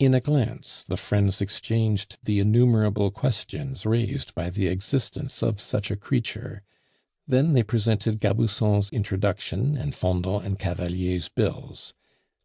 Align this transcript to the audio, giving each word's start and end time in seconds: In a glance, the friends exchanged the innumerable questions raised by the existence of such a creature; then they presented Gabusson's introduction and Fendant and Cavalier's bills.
In 0.00 0.12
a 0.12 0.20
glance, 0.20 0.82
the 0.88 0.96
friends 0.96 1.40
exchanged 1.40 2.18
the 2.24 2.40
innumerable 2.40 3.12
questions 3.12 3.86
raised 3.86 4.34
by 4.34 4.50
the 4.50 4.66
existence 4.66 5.40
of 5.40 5.60
such 5.60 5.88
a 5.88 5.94
creature; 5.96 6.64
then 7.28 7.52
they 7.52 7.62
presented 7.62 8.20
Gabusson's 8.20 8.90
introduction 8.90 9.76
and 9.76 9.94
Fendant 9.94 10.44
and 10.44 10.58
Cavalier's 10.58 11.28
bills. 11.28 11.94